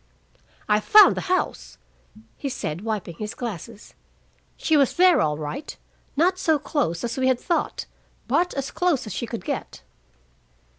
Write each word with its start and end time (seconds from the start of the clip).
"I 0.67 0.79
found 0.79 1.15
the 1.15 1.21
house," 1.29 1.77
he 2.35 2.49
said, 2.49 2.81
wiping 2.81 3.17
his 3.17 3.35
glasses. 3.35 3.93
"She 4.57 4.75
was 4.75 4.95
there, 4.95 5.21
all 5.21 5.37
right, 5.37 5.77
not 6.17 6.39
so 6.39 6.57
close 6.57 7.03
as 7.03 7.19
we 7.19 7.27
had 7.27 7.39
thought, 7.39 7.85
but 8.27 8.55
as 8.55 8.71
close 8.71 9.05
as 9.05 9.13
she 9.13 9.27
could 9.27 9.45
get." 9.45 9.83